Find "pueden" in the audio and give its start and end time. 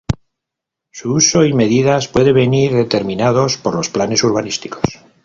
2.07-2.33